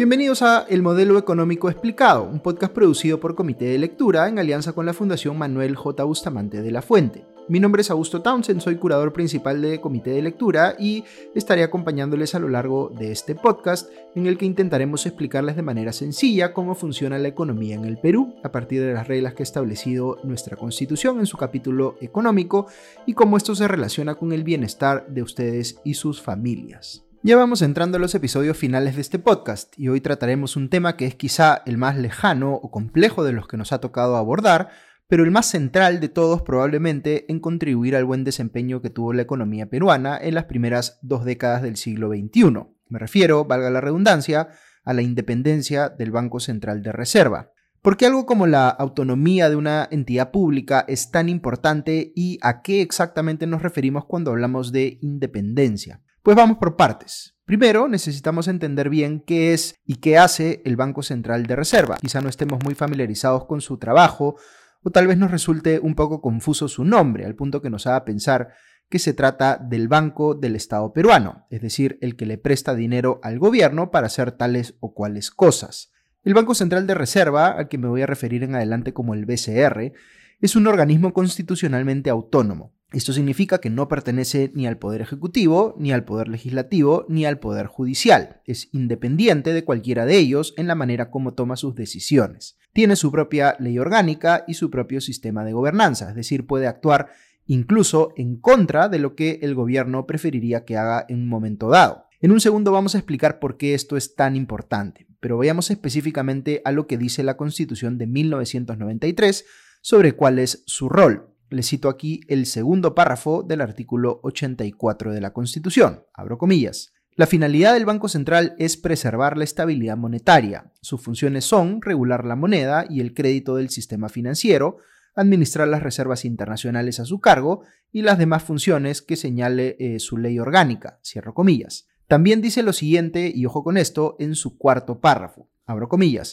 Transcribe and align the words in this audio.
Bienvenidos 0.00 0.40
a 0.40 0.64
El 0.66 0.80
Modelo 0.80 1.18
Económico 1.18 1.68
Explicado, 1.68 2.24
un 2.24 2.40
podcast 2.40 2.72
producido 2.72 3.20
por 3.20 3.34
Comité 3.34 3.66
de 3.66 3.78
Lectura 3.78 4.30
en 4.30 4.38
alianza 4.38 4.72
con 4.72 4.86
la 4.86 4.94
Fundación 4.94 5.36
Manuel 5.36 5.76
J. 5.76 6.04
Bustamante 6.04 6.62
de 6.62 6.70
la 6.70 6.80
Fuente. 6.80 7.26
Mi 7.50 7.60
nombre 7.60 7.82
es 7.82 7.90
Augusto 7.90 8.22
Townsend, 8.22 8.62
soy 8.62 8.76
curador 8.76 9.12
principal 9.12 9.60
de 9.60 9.78
Comité 9.78 10.12
de 10.12 10.22
Lectura 10.22 10.74
y 10.78 11.04
estaré 11.34 11.64
acompañándoles 11.64 12.34
a 12.34 12.38
lo 12.38 12.48
largo 12.48 12.90
de 12.98 13.12
este 13.12 13.34
podcast 13.34 13.90
en 14.14 14.26
el 14.26 14.38
que 14.38 14.46
intentaremos 14.46 15.04
explicarles 15.04 15.56
de 15.56 15.60
manera 15.60 15.92
sencilla 15.92 16.54
cómo 16.54 16.74
funciona 16.74 17.18
la 17.18 17.28
economía 17.28 17.74
en 17.74 17.84
el 17.84 17.98
Perú 17.98 18.36
a 18.42 18.50
partir 18.50 18.80
de 18.80 18.94
las 18.94 19.06
reglas 19.06 19.34
que 19.34 19.42
ha 19.42 19.44
establecido 19.44 20.16
nuestra 20.24 20.56
Constitución 20.56 21.18
en 21.18 21.26
su 21.26 21.36
capítulo 21.36 21.96
económico 22.00 22.68
y 23.04 23.12
cómo 23.12 23.36
esto 23.36 23.54
se 23.54 23.68
relaciona 23.68 24.14
con 24.14 24.32
el 24.32 24.44
bienestar 24.44 25.08
de 25.08 25.20
ustedes 25.20 25.78
y 25.84 25.92
sus 25.92 26.22
familias. 26.22 27.04
Ya 27.22 27.36
vamos 27.36 27.60
entrando 27.60 27.98
a 27.98 28.00
los 28.00 28.14
episodios 28.14 28.56
finales 28.56 28.94
de 28.94 29.02
este 29.02 29.18
podcast 29.18 29.78
y 29.78 29.88
hoy 29.88 30.00
trataremos 30.00 30.56
un 30.56 30.70
tema 30.70 30.96
que 30.96 31.04
es 31.04 31.14
quizá 31.16 31.62
el 31.66 31.76
más 31.76 31.98
lejano 31.98 32.54
o 32.54 32.70
complejo 32.70 33.22
de 33.24 33.32
los 33.32 33.46
que 33.46 33.58
nos 33.58 33.72
ha 33.72 33.78
tocado 33.78 34.16
abordar, 34.16 34.70
pero 35.06 35.22
el 35.22 35.30
más 35.30 35.44
central 35.44 36.00
de 36.00 36.08
todos 36.08 36.40
probablemente 36.40 37.30
en 37.30 37.38
contribuir 37.38 37.94
al 37.94 38.06
buen 38.06 38.24
desempeño 38.24 38.80
que 38.80 38.88
tuvo 38.88 39.12
la 39.12 39.20
economía 39.20 39.68
peruana 39.68 40.16
en 40.16 40.34
las 40.34 40.44
primeras 40.44 40.98
dos 41.02 41.26
décadas 41.26 41.60
del 41.60 41.76
siglo 41.76 42.08
XXI. 42.08 42.54
Me 42.88 42.98
refiero, 42.98 43.44
valga 43.44 43.68
la 43.68 43.82
redundancia, 43.82 44.48
a 44.82 44.94
la 44.94 45.02
independencia 45.02 45.90
del 45.90 46.12
Banco 46.12 46.40
Central 46.40 46.82
de 46.82 46.92
Reserva. 46.92 47.52
¿Por 47.82 47.98
qué 47.98 48.06
algo 48.06 48.24
como 48.24 48.46
la 48.46 48.70
autonomía 48.70 49.50
de 49.50 49.56
una 49.56 49.86
entidad 49.90 50.30
pública 50.30 50.86
es 50.88 51.10
tan 51.10 51.28
importante 51.28 52.14
y 52.16 52.38
a 52.40 52.62
qué 52.62 52.80
exactamente 52.80 53.46
nos 53.46 53.60
referimos 53.60 54.06
cuando 54.06 54.30
hablamos 54.30 54.72
de 54.72 54.98
independencia? 55.02 56.00
Pues 56.22 56.36
vamos 56.36 56.58
por 56.58 56.76
partes. 56.76 57.34
Primero, 57.46 57.88
necesitamos 57.88 58.46
entender 58.46 58.90
bien 58.90 59.24
qué 59.26 59.54
es 59.54 59.74
y 59.86 59.96
qué 59.96 60.18
hace 60.18 60.60
el 60.66 60.76
Banco 60.76 61.02
Central 61.02 61.46
de 61.46 61.56
Reserva. 61.56 61.96
Quizá 61.96 62.20
no 62.20 62.28
estemos 62.28 62.62
muy 62.62 62.74
familiarizados 62.74 63.46
con 63.46 63.62
su 63.62 63.78
trabajo 63.78 64.36
o 64.82 64.90
tal 64.90 65.06
vez 65.06 65.16
nos 65.16 65.30
resulte 65.30 65.80
un 65.80 65.94
poco 65.94 66.20
confuso 66.20 66.68
su 66.68 66.84
nombre, 66.84 67.24
al 67.24 67.34
punto 67.34 67.62
que 67.62 67.70
nos 67.70 67.86
haga 67.86 68.04
pensar 68.04 68.50
que 68.90 68.98
se 68.98 69.14
trata 69.14 69.56
del 69.56 69.88
Banco 69.88 70.34
del 70.34 70.56
Estado 70.56 70.92
peruano, 70.92 71.46
es 71.48 71.62
decir, 71.62 71.96
el 72.02 72.16
que 72.16 72.26
le 72.26 72.36
presta 72.36 72.74
dinero 72.74 73.18
al 73.22 73.38
gobierno 73.38 73.90
para 73.90 74.08
hacer 74.08 74.32
tales 74.32 74.74
o 74.80 74.92
cuales 74.92 75.30
cosas. 75.30 75.90
El 76.22 76.34
Banco 76.34 76.54
Central 76.54 76.86
de 76.86 76.94
Reserva, 76.94 77.48
al 77.48 77.68
que 77.68 77.78
me 77.78 77.88
voy 77.88 78.02
a 78.02 78.06
referir 78.06 78.42
en 78.42 78.56
adelante 78.56 78.92
como 78.92 79.14
el 79.14 79.24
BCR, 79.24 79.92
es 80.40 80.54
un 80.54 80.66
organismo 80.66 81.14
constitucionalmente 81.14 82.10
autónomo, 82.10 82.74
esto 82.92 83.12
significa 83.12 83.58
que 83.58 83.70
no 83.70 83.86
pertenece 83.86 84.50
ni 84.54 84.66
al 84.66 84.78
Poder 84.78 85.00
Ejecutivo, 85.00 85.76
ni 85.78 85.92
al 85.92 86.04
Poder 86.04 86.26
Legislativo, 86.26 87.06
ni 87.08 87.24
al 87.24 87.38
Poder 87.38 87.66
Judicial. 87.66 88.40
Es 88.46 88.68
independiente 88.72 89.52
de 89.52 89.64
cualquiera 89.64 90.06
de 90.06 90.18
ellos 90.18 90.54
en 90.56 90.66
la 90.66 90.74
manera 90.74 91.10
como 91.10 91.34
toma 91.34 91.56
sus 91.56 91.76
decisiones. 91.76 92.58
Tiene 92.72 92.96
su 92.96 93.12
propia 93.12 93.56
ley 93.60 93.78
orgánica 93.78 94.44
y 94.48 94.54
su 94.54 94.70
propio 94.70 95.00
sistema 95.00 95.44
de 95.44 95.52
gobernanza, 95.52 96.10
es 96.10 96.16
decir, 96.16 96.46
puede 96.46 96.66
actuar 96.66 97.10
incluso 97.46 98.12
en 98.16 98.36
contra 98.36 98.88
de 98.88 98.98
lo 98.98 99.14
que 99.14 99.38
el 99.42 99.54
gobierno 99.54 100.06
preferiría 100.06 100.64
que 100.64 100.76
haga 100.76 101.04
en 101.08 101.22
un 101.22 101.28
momento 101.28 101.68
dado. 101.68 102.06
En 102.20 102.32
un 102.32 102.40
segundo 102.40 102.70
vamos 102.72 102.94
a 102.94 102.98
explicar 102.98 103.38
por 103.38 103.56
qué 103.56 103.74
esto 103.74 103.96
es 103.96 104.14
tan 104.14 104.36
importante, 104.36 105.06
pero 105.20 105.38
vayamos 105.38 105.70
específicamente 105.70 106.60
a 106.64 106.72
lo 106.72 106.86
que 106.86 106.98
dice 106.98 107.22
la 107.22 107.36
Constitución 107.36 107.98
de 107.98 108.06
1993 108.06 109.46
sobre 109.80 110.12
cuál 110.12 110.38
es 110.38 110.62
su 110.66 110.88
rol. 110.88 111.29
Le 111.50 111.64
cito 111.64 111.88
aquí 111.88 112.20
el 112.28 112.46
segundo 112.46 112.94
párrafo 112.94 113.42
del 113.42 113.60
artículo 113.60 114.20
84 114.22 115.12
de 115.12 115.20
la 115.20 115.32
Constitución. 115.32 116.04
Abro 116.14 116.38
comillas. 116.38 116.92
La 117.16 117.26
finalidad 117.26 117.74
del 117.74 117.84
Banco 117.84 118.08
Central 118.08 118.54
es 118.58 118.76
preservar 118.76 119.36
la 119.36 119.42
estabilidad 119.42 119.96
monetaria. 119.96 120.72
Sus 120.80 121.02
funciones 121.02 121.44
son 121.44 121.82
regular 121.82 122.24
la 122.24 122.36
moneda 122.36 122.86
y 122.88 123.00
el 123.00 123.14
crédito 123.14 123.56
del 123.56 123.68
sistema 123.68 124.08
financiero, 124.08 124.78
administrar 125.16 125.66
las 125.66 125.82
reservas 125.82 126.24
internacionales 126.24 127.00
a 127.00 127.04
su 127.04 127.20
cargo 127.20 127.62
y 127.90 128.02
las 128.02 128.16
demás 128.16 128.44
funciones 128.44 129.02
que 129.02 129.16
señale 129.16 129.76
eh, 129.80 129.98
su 129.98 130.18
ley 130.18 130.38
orgánica. 130.38 131.00
Cierro 131.04 131.34
comillas. 131.34 131.88
También 132.06 132.42
dice 132.42 132.62
lo 132.62 132.72
siguiente, 132.72 133.32
y 133.34 133.44
ojo 133.44 133.64
con 133.64 133.76
esto, 133.76 134.14
en 134.20 134.36
su 134.36 134.56
cuarto 134.56 135.00
párrafo 135.00 135.49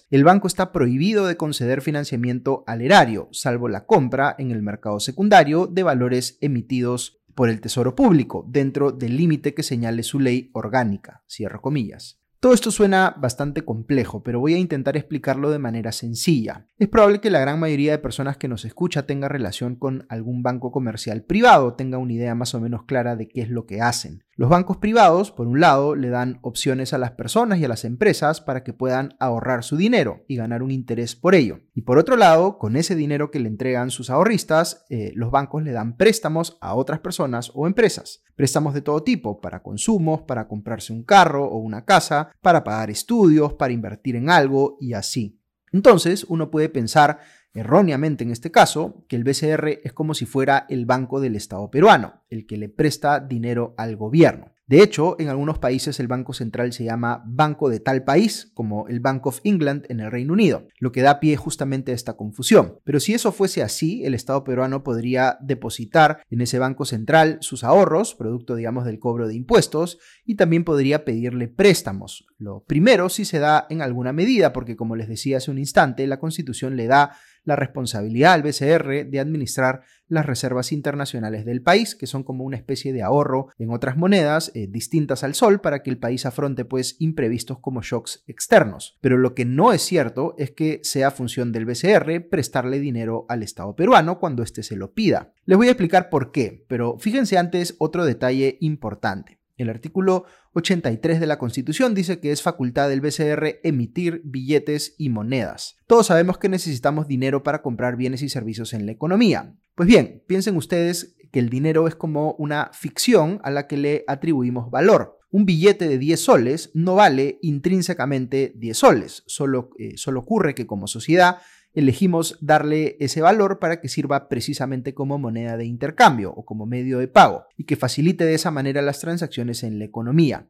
el 0.09 0.23
banco 0.23 0.47
está 0.47 0.71
prohibido 0.71 1.25
de 1.25 1.37
conceder 1.37 1.81
financiamiento 1.81 2.63
al 2.67 2.81
erario, 2.81 3.29
salvo 3.31 3.67
la 3.67 3.85
compra 3.85 4.35
en 4.37 4.51
el 4.51 4.61
mercado 4.61 4.99
secundario 4.99 5.67
de 5.67 5.83
valores 5.83 6.37
emitidos 6.41 7.21
por 7.35 7.49
el 7.49 7.61
Tesoro 7.61 7.95
Público, 7.95 8.45
dentro 8.47 8.91
del 8.91 9.15
límite 9.15 9.53
que 9.53 9.61
señale 9.61 10.01
su 10.01 10.19
ley 10.19 10.49
orgánica, 10.53 11.23
comillas. 11.61 12.19
Todo 12.39 12.53
esto 12.53 12.69
suena 12.69 13.15
bastante 13.17 13.63
complejo, 13.63 14.21
pero 14.21 14.39
voy 14.39 14.53
a 14.53 14.59
intentar 14.59 14.95
explicarlo 14.95 15.49
de 15.49 15.57
manera 15.57 15.91
sencilla. 15.91 16.67
Es 16.77 16.87
probable 16.87 17.19
que 17.19 17.31
la 17.31 17.39
gran 17.39 17.59
mayoría 17.59 17.91
de 17.91 17.97
personas 17.97 18.37
que 18.37 18.47
nos 18.47 18.63
escucha 18.63 19.07
tenga 19.07 19.27
relación 19.27 19.75
con 19.75 20.05
algún 20.09 20.43
banco 20.43 20.71
comercial 20.71 21.23
privado, 21.23 21.73
tenga 21.73 21.97
una 21.97 22.13
idea 22.13 22.35
más 22.35 22.53
o 22.53 22.61
menos 22.61 22.83
clara 22.85 23.15
de 23.15 23.27
qué 23.27 23.41
es 23.41 23.49
lo 23.49 23.65
que 23.65 23.81
hacen. 23.81 24.23
Los 24.39 24.49
bancos 24.49 24.77
privados, 24.77 25.31
por 25.31 25.47
un 25.47 25.59
lado, 25.59 25.95
le 25.95 26.09
dan 26.09 26.37
opciones 26.43 26.93
a 26.93 26.99
las 26.99 27.09
personas 27.13 27.57
y 27.57 27.65
a 27.65 27.67
las 27.67 27.83
empresas 27.83 28.39
para 28.39 28.63
que 28.63 28.71
puedan 28.71 29.15
ahorrar 29.19 29.63
su 29.63 29.77
dinero 29.77 30.25
y 30.27 30.35
ganar 30.35 30.61
un 30.61 30.69
interés 30.69 31.15
por 31.15 31.33
ello. 31.33 31.61
Y 31.73 31.81
por 31.81 31.97
otro 31.97 32.15
lado, 32.17 32.59
con 32.59 32.75
ese 32.75 32.95
dinero 32.95 33.31
que 33.31 33.39
le 33.39 33.47
entregan 33.47 33.89
sus 33.89 34.11
ahorristas, 34.11 34.85
eh, 34.91 35.11
los 35.15 35.31
bancos 35.31 35.63
le 35.63 35.71
dan 35.71 35.97
préstamos 35.97 36.59
a 36.61 36.75
otras 36.75 36.99
personas 36.99 37.51
o 37.55 37.65
empresas. 37.65 38.21
Préstamos 38.35 38.75
de 38.75 38.81
todo 38.83 39.01
tipo, 39.01 39.41
para 39.41 39.63
consumos, 39.63 40.21
para 40.21 40.47
comprarse 40.47 40.93
un 40.93 41.01
carro 41.01 41.45
o 41.45 41.57
una 41.57 41.83
casa, 41.83 42.29
para 42.43 42.63
pagar 42.63 42.91
estudios, 42.91 43.53
para 43.53 43.73
invertir 43.73 44.17
en 44.17 44.29
algo 44.29 44.77
y 44.79 44.93
así. 44.93 45.41
Entonces, 45.71 46.23
uno 46.29 46.51
puede 46.51 46.69
pensar 46.69 47.17
erróneamente 47.57 48.23
en 48.23 48.31
este 48.31 48.51
caso, 48.51 49.03
que 49.07 49.16
el 49.16 49.23
BCR 49.23 49.79
es 49.84 49.94
como 49.94 50.13
si 50.13 50.25
fuera 50.25 50.66
el 50.69 50.85
banco 50.85 51.19
del 51.19 51.35
Estado 51.35 51.69
peruano, 51.69 52.22
el 52.29 52.45
que 52.45 52.57
le 52.57 52.69
presta 52.69 53.19
dinero 53.19 53.73
al 53.78 53.95
gobierno. 53.95 54.51
De 54.68 54.84
hecho, 54.84 55.16
en 55.18 55.29
algunos 55.29 55.59
países 55.59 55.97
el 56.01 56.09
Banco 56.09 56.34
Central 56.34 56.73
se 56.73 56.84
llama 56.84 57.23
Banco 57.25 57.69
de 57.69 57.79
tal 57.79 58.03
país, 58.03 58.51
como 58.53 58.90
el 58.90 59.00
Bank 59.00 59.25
of 59.25 59.40
England 59.45 59.85
en 59.88 60.01
el 60.01 60.12
Reino 60.12 60.34
Unido, 60.34 60.68
lo 60.79 60.91
que 60.91 61.01
da 61.01 61.22
pie 61.22 61.38
justamente 61.38 61.94
a 61.94 61.95
esta 61.95 62.18
confusión. 62.18 62.78
Pero 62.84 63.00
si 63.00 63.13
eso 63.13 63.31
fuese 63.31 63.63
así, 63.63 64.03
el 64.03 64.13
Estado 64.13 64.44
peruano 64.44 64.84
podría 64.84 65.38
depositar 65.39 66.19
en 66.29 66.41
ese 66.41 66.59
Banco 66.59 66.84
Central 66.84 67.38
sus 67.39 67.63
ahorros, 67.63 68.13
producto 68.13 68.56
digamos 68.56 68.84
del 68.84 69.00
cobro 69.00 69.29
de 69.29 69.35
impuestos, 69.35 70.00
y 70.25 70.35
también 70.35 70.66
podría 70.66 71.06
pedirle 71.06 71.47
préstamos. 71.47 72.28
Lo 72.38 72.66
primero 72.66 73.07
sí 73.07 73.24
se 73.24 73.39
da 73.39 73.68
en 73.69 73.81
alguna 73.81 74.12
medida, 74.12 74.51
porque 74.51 74.75
como 74.75 74.97
les 74.97 75.07
decía 75.07 75.38
hace 75.38 75.50
un 75.50 75.59
instante, 75.59 76.06
la 76.07 76.19
Constitución 76.19 76.75
le 76.75 76.88
da 76.88 77.13
la 77.47 77.55
responsabilidad 77.55 78.33
al 78.33 78.43
BCR 78.43 79.09
de 79.09 79.19
administrar 79.21 79.81
las 80.09 80.25
reservas 80.25 80.73
internacionales 80.73 81.45
del 81.45 81.61
país, 81.61 81.95
que 81.95 82.05
son 82.05 82.23
como 82.23 82.43
una 82.43 82.57
especie 82.57 82.91
de 82.91 83.03
ahorro 83.03 83.47
en 83.57 83.71
otras 83.71 83.95
monedas 83.95 84.51
eh, 84.53 84.67
distintas 84.67 85.23
al 85.23 85.33
sol 85.33 85.61
para 85.61 85.81
que 85.81 85.89
el 85.89 85.97
país 85.97 86.25
afronte 86.25 86.65
pues 86.65 86.97
imprevistos 86.99 87.59
como 87.59 87.81
shocks 87.81 88.23
externos. 88.27 88.97
Pero 88.99 89.17
lo 89.17 89.33
que 89.33 89.45
no 89.45 89.71
es 89.71 89.81
cierto 89.81 90.35
es 90.37 90.51
que 90.51 90.81
sea 90.83 91.09
función 91.09 91.53
del 91.53 91.65
BCR 91.65 92.27
prestarle 92.29 92.79
dinero 92.79 93.25
al 93.29 93.43
Estado 93.43 93.75
peruano 93.75 94.19
cuando 94.19 94.43
éste 94.43 94.61
se 94.61 94.75
lo 94.75 94.93
pida. 94.93 95.31
Les 95.45 95.57
voy 95.57 95.69
a 95.69 95.71
explicar 95.71 96.09
por 96.09 96.33
qué, 96.33 96.65
pero 96.67 96.97
fíjense 96.99 97.37
antes 97.37 97.75
otro 97.79 98.03
detalle 98.03 98.57
importante. 98.59 99.36
El 99.57 99.69
artículo 99.69 100.25
83 100.53 101.19
de 101.19 101.25
la 101.25 101.40
Constitución 101.40 101.95
dice 101.95 102.19
que 102.19 102.31
es 102.31 102.44
facultad 102.44 102.90
del 102.90 103.01
BCR 103.01 103.59
emitir 103.63 104.22
billetes 104.23 104.94
y 105.00 105.09
monedas. 105.09 105.78
Todos 105.88 106.07
sabemos 106.07 106.38
que 106.38 106.47
necesitamos 106.47 107.07
dinero 107.07 107.41
para 107.41 107.63
comprar 107.63 107.97
bienes 107.97 108.22
y 108.22 108.29
servicios 108.29 108.73
en 108.73 108.85
la 108.85 108.91
economía. 108.91 109.56
Pues 109.73 109.88
bien, 109.88 110.23
piensen 110.28 110.56
ustedes 110.56 111.16
que 111.31 111.40
el 111.40 111.50
dinero 111.50 111.88
es 111.88 111.95
como 111.95 112.34
una 112.34 112.69
ficción 112.72 113.40
a 113.44 113.50
la 113.50 113.68
que 113.68 113.78
le 113.78 114.03
atribuimos 114.07 114.69
valor. 114.69 115.18
Un 115.29 115.45
billete 115.45 115.88
de 115.88 115.97
10 115.97 116.19
soles 116.19 116.72
no 116.74 116.95
vale 116.95 117.39
intrínsecamente 117.41 118.53
10 118.56 118.77
soles, 118.77 119.24
solo, 119.25 119.71
eh, 119.77 119.98
solo 119.98 120.21
ocurre 120.21 120.56
que 120.56 120.65
como 120.65 120.88
sociedad 120.88 121.39
elegimos 121.77 122.39
darle 122.41 122.97
ese 123.00 123.21
valor 123.21 123.59
para 123.59 123.79
que 123.79 123.88
sirva 123.88 124.29
precisamente 124.29 124.95
como 124.95 125.19
moneda 125.19 125.57
de 125.57 125.65
intercambio 125.65 126.31
o 126.31 126.44
como 126.44 126.65
medio 126.65 126.97
de 126.97 127.07
pago 127.07 127.45
y 127.56 127.65
que 127.65 127.75
facilite 127.75 128.25
de 128.25 128.33
esa 128.33 128.50
manera 128.50 128.81
las 128.81 129.00
transacciones 129.00 129.62
en 129.62 129.77
la 129.77 129.85
economía. 129.85 130.50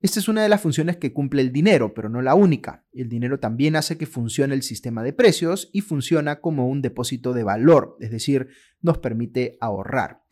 Esta 0.00 0.20
es 0.20 0.28
una 0.28 0.44
de 0.44 0.48
las 0.48 0.60
funciones 0.60 0.96
que 0.96 1.12
cumple 1.12 1.42
el 1.42 1.50
dinero, 1.50 1.92
pero 1.92 2.08
no 2.08 2.22
la 2.22 2.36
única. 2.36 2.84
El 2.92 3.08
dinero 3.08 3.40
también 3.40 3.74
hace 3.74 3.98
que 3.98 4.06
funcione 4.06 4.54
el 4.54 4.62
sistema 4.62 5.02
de 5.02 5.12
precios 5.12 5.70
y 5.72 5.80
funciona 5.80 6.40
como 6.40 6.68
un 6.68 6.82
depósito 6.82 7.32
de 7.32 7.42
valor, 7.42 7.96
es 7.98 8.12
decir, 8.12 8.46
nos 8.80 8.98
permite 8.98 9.58
ahorrar. 9.60 10.22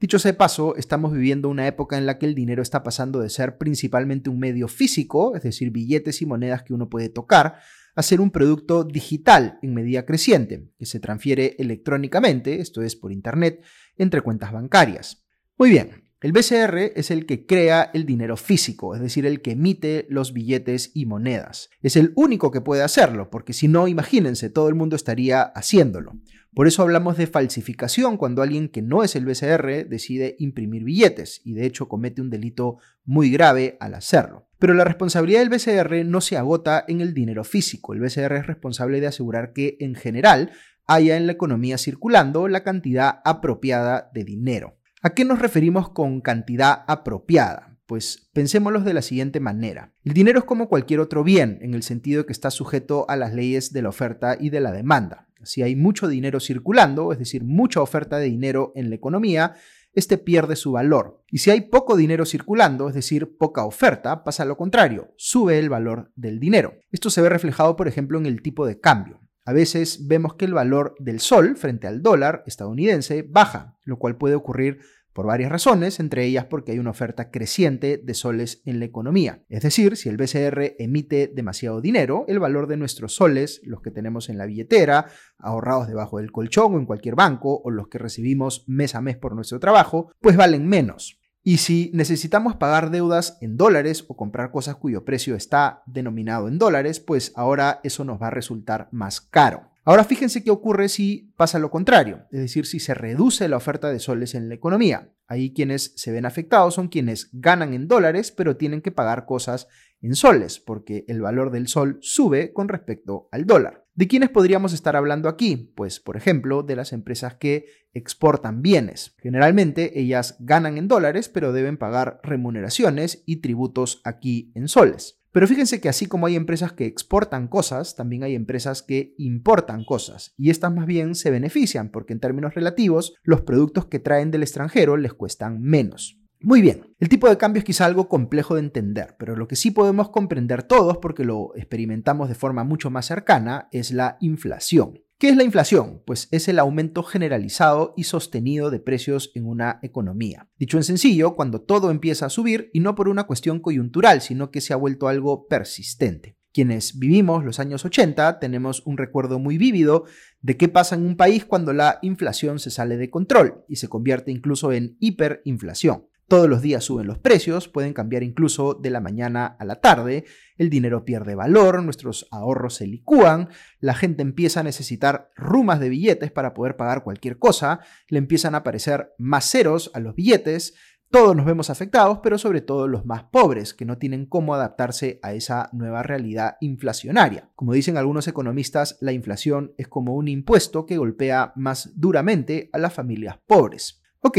Dicho 0.00 0.18
sea 0.18 0.32
de 0.32 0.38
paso, 0.38 0.76
estamos 0.76 1.12
viviendo 1.12 1.50
una 1.50 1.66
época 1.66 1.98
en 1.98 2.06
la 2.06 2.18
que 2.18 2.24
el 2.24 2.34
dinero 2.34 2.62
está 2.62 2.82
pasando 2.82 3.20
de 3.20 3.28
ser 3.28 3.58
principalmente 3.58 4.30
un 4.30 4.38
medio 4.38 4.66
físico, 4.66 5.36
es 5.36 5.42
decir, 5.42 5.70
billetes 5.70 6.22
y 6.22 6.26
monedas 6.26 6.62
que 6.62 6.72
uno 6.72 6.88
puede 6.88 7.10
tocar, 7.10 7.56
a 7.94 8.02
ser 8.02 8.20
un 8.20 8.30
producto 8.30 8.84
digital 8.84 9.58
en 9.62 9.74
medida 9.74 10.04
creciente, 10.04 10.70
que 10.78 10.86
se 10.86 11.00
transfiere 11.00 11.56
electrónicamente, 11.58 12.60
esto 12.60 12.82
es 12.82 12.96
por 12.96 13.12
Internet, 13.12 13.62
entre 13.96 14.20
cuentas 14.20 14.52
bancarias. 14.52 15.24
Muy 15.56 15.70
bien, 15.70 16.02
El 16.24 16.32
BCR 16.32 16.92
es 16.96 17.10
el 17.10 17.26
que 17.26 17.44
crea 17.44 17.90
el 17.92 18.06
dinero 18.06 18.38
físico, 18.38 18.94
es 18.94 19.02
decir, 19.02 19.26
el 19.26 19.42
que 19.42 19.50
emite 19.50 20.06
los 20.08 20.32
billetes 20.32 20.90
y 20.94 21.04
monedas. 21.04 21.68
Es 21.82 21.96
el 21.96 22.14
único 22.16 22.50
que 22.50 22.62
puede 22.62 22.82
hacerlo, 22.82 23.28
porque 23.28 23.52
si 23.52 23.68
no, 23.68 23.88
imagínense, 23.88 24.48
todo 24.48 24.70
el 24.70 24.74
mundo 24.74 24.96
estaría 24.96 25.42
haciéndolo. 25.42 26.12
Por 26.54 26.66
eso 26.66 26.80
hablamos 26.80 27.18
de 27.18 27.26
falsificación 27.26 28.16
cuando 28.16 28.40
alguien 28.40 28.70
que 28.70 28.80
no 28.80 29.02
es 29.02 29.16
el 29.16 29.26
BCR 29.26 29.86
decide 29.86 30.36
imprimir 30.38 30.82
billetes 30.82 31.42
y 31.44 31.52
de 31.52 31.66
hecho 31.66 31.88
comete 31.88 32.22
un 32.22 32.30
delito 32.30 32.78
muy 33.04 33.30
grave 33.30 33.76
al 33.78 33.92
hacerlo. 33.92 34.48
Pero 34.64 34.72
la 34.72 34.84
responsabilidad 34.84 35.40
del 35.40 35.50
BCR 35.50 36.06
no 36.06 36.22
se 36.22 36.38
agota 36.38 36.86
en 36.88 37.02
el 37.02 37.12
dinero 37.12 37.44
físico. 37.44 37.92
El 37.92 38.00
BCR 38.00 38.32
es 38.36 38.46
responsable 38.46 38.98
de 38.98 39.06
asegurar 39.06 39.52
que 39.52 39.76
en 39.78 39.94
general 39.94 40.52
haya 40.86 41.18
en 41.18 41.26
la 41.26 41.32
economía 41.32 41.76
circulando 41.76 42.48
la 42.48 42.62
cantidad 42.62 43.20
apropiada 43.26 44.10
de 44.14 44.24
dinero. 44.24 44.78
¿A 45.02 45.10
qué 45.10 45.26
nos 45.26 45.38
referimos 45.38 45.90
con 45.90 46.22
cantidad 46.22 46.82
apropiada? 46.86 47.76
Pues 47.84 48.30
pensémoslo 48.32 48.80
de 48.80 48.94
la 48.94 49.02
siguiente 49.02 49.38
manera. 49.38 49.92
El 50.02 50.14
dinero 50.14 50.38
es 50.38 50.46
como 50.46 50.70
cualquier 50.70 51.00
otro 51.00 51.24
bien, 51.24 51.58
en 51.60 51.74
el 51.74 51.82
sentido 51.82 52.22
de 52.22 52.26
que 52.26 52.32
está 52.32 52.50
sujeto 52.50 53.04
a 53.10 53.16
las 53.16 53.34
leyes 53.34 53.70
de 53.70 53.82
la 53.82 53.90
oferta 53.90 54.38
y 54.40 54.48
de 54.48 54.60
la 54.60 54.72
demanda. 54.72 55.28
Si 55.42 55.60
hay 55.60 55.76
mucho 55.76 56.08
dinero 56.08 56.40
circulando, 56.40 57.12
es 57.12 57.18
decir, 57.18 57.44
mucha 57.44 57.82
oferta 57.82 58.16
de 58.16 58.30
dinero 58.30 58.72
en 58.76 58.88
la 58.88 58.96
economía, 58.96 59.56
este 59.94 60.18
pierde 60.18 60.56
su 60.56 60.72
valor. 60.72 61.22
Y 61.28 61.38
si 61.38 61.50
hay 61.50 61.62
poco 61.62 61.96
dinero 61.96 62.26
circulando, 62.26 62.88
es 62.88 62.94
decir, 62.94 63.36
poca 63.36 63.64
oferta, 63.64 64.24
pasa 64.24 64.44
lo 64.44 64.56
contrario, 64.56 65.12
sube 65.16 65.58
el 65.58 65.68
valor 65.68 66.12
del 66.16 66.40
dinero. 66.40 66.74
Esto 66.90 67.10
se 67.10 67.22
ve 67.22 67.28
reflejado, 67.28 67.76
por 67.76 67.88
ejemplo, 67.88 68.18
en 68.18 68.26
el 68.26 68.42
tipo 68.42 68.66
de 68.66 68.80
cambio. 68.80 69.20
A 69.46 69.52
veces 69.52 70.06
vemos 70.06 70.34
que 70.34 70.46
el 70.46 70.54
valor 70.54 70.94
del 70.98 71.20
sol 71.20 71.56
frente 71.56 71.86
al 71.86 72.02
dólar 72.02 72.42
estadounidense 72.46 73.26
baja, 73.28 73.76
lo 73.84 73.98
cual 73.98 74.16
puede 74.16 74.34
ocurrir 74.34 74.80
por 75.14 75.26
varias 75.26 75.50
razones, 75.50 76.00
entre 76.00 76.26
ellas 76.26 76.46
porque 76.46 76.72
hay 76.72 76.78
una 76.78 76.90
oferta 76.90 77.30
creciente 77.30 77.96
de 77.96 78.14
soles 78.14 78.60
en 78.66 78.80
la 78.80 78.84
economía. 78.84 79.44
Es 79.48 79.62
decir, 79.62 79.96
si 79.96 80.08
el 80.10 80.16
BCR 80.16 80.74
emite 80.78 81.28
demasiado 81.28 81.80
dinero, 81.80 82.24
el 82.28 82.40
valor 82.40 82.66
de 82.66 82.76
nuestros 82.76 83.14
soles, 83.14 83.60
los 83.64 83.80
que 83.80 83.92
tenemos 83.92 84.28
en 84.28 84.36
la 84.36 84.46
billetera, 84.46 85.06
ahorrados 85.38 85.86
debajo 85.86 86.18
del 86.18 86.32
colchón 86.32 86.74
o 86.74 86.78
en 86.78 86.86
cualquier 86.86 87.14
banco, 87.14 87.62
o 87.64 87.70
los 87.70 87.88
que 87.88 87.98
recibimos 87.98 88.64
mes 88.66 88.94
a 88.94 89.00
mes 89.00 89.16
por 89.16 89.34
nuestro 89.34 89.60
trabajo, 89.60 90.10
pues 90.20 90.36
valen 90.36 90.66
menos. 90.66 91.20
Y 91.46 91.58
si 91.58 91.90
necesitamos 91.94 92.56
pagar 92.56 92.90
deudas 92.90 93.38
en 93.40 93.56
dólares 93.56 94.06
o 94.08 94.16
comprar 94.16 94.50
cosas 94.50 94.76
cuyo 94.76 95.04
precio 95.04 95.36
está 95.36 95.82
denominado 95.86 96.48
en 96.48 96.58
dólares, 96.58 97.00
pues 97.00 97.32
ahora 97.36 97.80
eso 97.84 98.04
nos 98.04 98.20
va 98.20 98.28
a 98.28 98.30
resultar 98.30 98.88
más 98.90 99.20
caro. 99.20 99.73
Ahora 99.86 100.04
fíjense 100.04 100.42
qué 100.42 100.50
ocurre 100.50 100.88
si 100.88 101.34
pasa 101.36 101.58
lo 101.58 101.70
contrario, 101.70 102.26
es 102.30 102.40
decir, 102.40 102.64
si 102.64 102.80
se 102.80 102.94
reduce 102.94 103.48
la 103.48 103.58
oferta 103.58 103.90
de 103.90 103.98
soles 103.98 104.34
en 104.34 104.48
la 104.48 104.54
economía. 104.54 105.12
Ahí 105.26 105.52
quienes 105.52 105.92
se 105.96 106.10
ven 106.10 106.24
afectados 106.24 106.74
son 106.74 106.88
quienes 106.88 107.28
ganan 107.32 107.74
en 107.74 107.86
dólares 107.86 108.32
pero 108.32 108.56
tienen 108.56 108.80
que 108.80 108.92
pagar 108.92 109.26
cosas 109.26 109.68
en 110.00 110.14
soles 110.14 110.58
porque 110.58 111.04
el 111.08 111.20
valor 111.20 111.50
del 111.50 111.68
sol 111.68 111.98
sube 112.00 112.54
con 112.54 112.68
respecto 112.68 113.28
al 113.30 113.44
dólar. 113.44 113.84
¿De 113.94 114.08
quiénes 114.08 114.30
podríamos 114.30 114.72
estar 114.72 114.96
hablando 114.96 115.28
aquí? 115.28 115.72
Pues, 115.76 116.00
por 116.00 116.16
ejemplo, 116.16 116.62
de 116.62 116.76
las 116.76 116.92
empresas 116.92 117.34
que 117.36 117.66
exportan 117.92 118.60
bienes. 118.60 119.14
Generalmente 119.18 120.00
ellas 120.00 120.36
ganan 120.40 120.78
en 120.78 120.88
dólares 120.88 121.28
pero 121.28 121.52
deben 121.52 121.76
pagar 121.76 122.20
remuneraciones 122.22 123.22
y 123.26 123.36
tributos 123.36 124.00
aquí 124.04 124.50
en 124.54 124.68
soles. 124.68 125.23
Pero 125.34 125.48
fíjense 125.48 125.80
que 125.80 125.88
así 125.88 126.06
como 126.06 126.26
hay 126.26 126.36
empresas 126.36 126.72
que 126.72 126.86
exportan 126.86 127.48
cosas, 127.48 127.96
también 127.96 128.22
hay 128.22 128.36
empresas 128.36 128.84
que 128.84 129.16
importan 129.18 129.84
cosas. 129.84 130.32
Y 130.38 130.50
estas 130.50 130.72
más 130.72 130.86
bien 130.86 131.16
se 131.16 131.32
benefician 131.32 131.90
porque 131.90 132.12
en 132.12 132.20
términos 132.20 132.54
relativos 132.54 133.16
los 133.24 133.40
productos 133.40 133.86
que 133.86 133.98
traen 133.98 134.30
del 134.30 134.44
extranjero 134.44 134.96
les 134.96 135.12
cuestan 135.12 135.60
menos. 135.60 136.20
Muy 136.38 136.62
bien, 136.62 136.94
el 137.00 137.08
tipo 137.08 137.28
de 137.28 137.36
cambio 137.36 137.58
es 137.58 137.64
quizá 137.64 137.84
algo 137.84 138.08
complejo 138.08 138.54
de 138.54 138.60
entender, 138.60 139.16
pero 139.18 139.34
lo 139.34 139.48
que 139.48 139.56
sí 139.56 139.72
podemos 139.72 140.10
comprender 140.10 140.62
todos, 140.62 140.98
porque 140.98 141.24
lo 141.24 141.50
experimentamos 141.56 142.28
de 142.28 142.36
forma 142.36 142.62
mucho 142.62 142.90
más 142.90 143.06
cercana, 143.06 143.66
es 143.72 143.90
la 143.90 144.18
inflación. 144.20 145.00
¿Qué 145.16 145.28
es 145.28 145.36
la 145.36 145.44
inflación? 145.44 146.02
Pues 146.04 146.28
es 146.32 146.48
el 146.48 146.58
aumento 146.58 147.04
generalizado 147.04 147.94
y 147.96 148.04
sostenido 148.04 148.70
de 148.70 148.80
precios 148.80 149.30
en 149.36 149.46
una 149.46 149.78
economía. 149.82 150.48
Dicho 150.58 150.76
en 150.76 150.82
sencillo, 150.82 151.36
cuando 151.36 151.60
todo 151.60 151.92
empieza 151.92 152.26
a 152.26 152.30
subir 152.30 152.68
y 152.72 152.80
no 152.80 152.96
por 152.96 153.08
una 153.08 153.24
cuestión 153.24 153.60
coyuntural, 153.60 154.22
sino 154.22 154.50
que 154.50 154.60
se 154.60 154.72
ha 154.72 154.76
vuelto 154.76 155.06
algo 155.06 155.46
persistente. 155.46 156.36
Quienes 156.52 156.98
vivimos 156.98 157.44
los 157.44 157.60
años 157.60 157.84
80 157.84 158.40
tenemos 158.40 158.82
un 158.86 158.96
recuerdo 158.96 159.38
muy 159.38 159.56
vívido 159.56 160.04
de 160.40 160.56
qué 160.56 160.68
pasa 160.68 160.96
en 160.96 161.06
un 161.06 161.16
país 161.16 161.44
cuando 161.44 161.72
la 161.72 162.00
inflación 162.02 162.58
se 162.58 162.70
sale 162.70 162.96
de 162.96 163.10
control 163.10 163.64
y 163.68 163.76
se 163.76 163.88
convierte 163.88 164.32
incluso 164.32 164.72
en 164.72 164.96
hiperinflación. 164.98 166.06
Todos 166.26 166.48
los 166.48 166.62
días 166.62 166.84
suben 166.84 167.06
los 167.06 167.18
precios, 167.18 167.68
pueden 167.68 167.92
cambiar 167.92 168.22
incluso 168.22 168.74
de 168.74 168.90
la 168.90 169.00
mañana 169.00 169.56
a 169.58 169.64
la 169.64 169.80
tarde, 169.80 170.24
el 170.56 170.70
dinero 170.70 171.04
pierde 171.04 171.34
valor, 171.34 171.82
nuestros 171.82 172.26
ahorros 172.30 172.76
se 172.76 172.86
licúan, 172.86 173.50
la 173.78 173.94
gente 173.94 174.22
empieza 174.22 174.60
a 174.60 174.64
necesitar 174.64 175.30
rumas 175.36 175.80
de 175.80 175.90
billetes 175.90 176.32
para 176.32 176.54
poder 176.54 176.76
pagar 176.76 177.04
cualquier 177.04 177.38
cosa, 177.38 177.80
le 178.08 178.18
empiezan 178.18 178.54
a 178.54 178.58
aparecer 178.58 179.12
más 179.18 179.50
ceros 179.50 179.90
a 179.92 180.00
los 180.00 180.14
billetes, 180.14 180.74
todos 181.10 181.36
nos 181.36 181.46
vemos 181.46 181.70
afectados, 181.70 182.18
pero 182.24 182.38
sobre 182.38 182.60
todo 182.60 182.88
los 182.88 183.06
más 183.06 183.22
pobres, 183.24 183.72
que 183.72 183.84
no 183.84 183.98
tienen 183.98 184.26
cómo 184.26 184.52
adaptarse 184.52 185.20
a 185.22 185.32
esa 185.32 185.68
nueva 185.72 186.02
realidad 186.02 186.56
inflacionaria. 186.60 187.50
Como 187.54 187.72
dicen 187.72 187.96
algunos 187.96 188.26
economistas, 188.26 188.98
la 189.00 189.12
inflación 189.12 189.74
es 189.78 189.86
como 189.86 190.16
un 190.16 190.26
impuesto 190.26 190.86
que 190.86 190.96
golpea 190.96 191.52
más 191.54 191.92
duramente 191.94 192.68
a 192.72 192.78
las 192.78 192.94
familias 192.94 193.38
pobres. 193.46 194.02
Ok, 194.22 194.38